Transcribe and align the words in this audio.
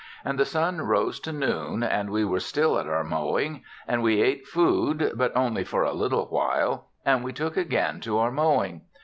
And 0.25 0.39
the 0.39 0.45
sun 0.45 0.81
rose 0.81 1.19
to 1.19 1.31
noon 1.31 1.83
and 1.83 2.09
we 2.09 2.25
were 2.25 2.39
still 2.39 2.79
at 2.79 2.87
our 2.87 3.03
mowing; 3.03 3.63
and 3.87 4.01
we 4.01 4.19
ate 4.19 4.47
food, 4.47 5.11
but 5.15 5.31
only 5.35 5.63
for 5.63 5.83
a 5.83 5.93
little 5.93 6.25
while, 6.25 6.87
and 7.05 7.23
we 7.23 7.31
took 7.33 7.55
again 7.55 7.99
to 7.99 8.17
our 8.17 8.31
mowing. 8.31 8.81